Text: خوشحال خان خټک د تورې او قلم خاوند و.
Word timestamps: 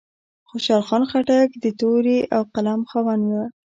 خوشحال 0.49 0.83
خان 0.87 1.03
خټک 1.11 1.49
د 1.63 1.65
تورې 1.79 2.19
او 2.35 2.41
قلم 2.53 2.81
خاوند 2.89 3.23
و. 3.29 3.33